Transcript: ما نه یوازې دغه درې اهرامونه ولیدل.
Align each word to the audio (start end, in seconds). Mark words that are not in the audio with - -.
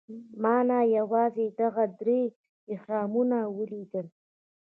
ما 0.41 0.55
نه 0.69 0.79
یوازې 0.97 1.45
دغه 1.61 1.83
درې 2.01 2.21
اهرامونه 2.73 3.37
ولیدل. 3.57 4.07